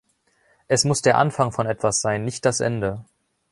Es 0.67 0.83
muss 0.83 1.03
der 1.03 1.19
Anfang 1.19 1.51
von 1.51 1.67
etwas 1.67 2.01
sein, 2.01 2.25
nicht 2.25 2.43
das 2.45 2.59
Ende. 2.59 3.05